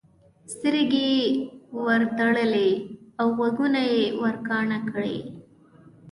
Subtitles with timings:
[0.53, 1.21] سترګې یې
[1.85, 2.69] ورتړلې
[3.19, 5.17] او غوږونه یې ورکاڼه کړي.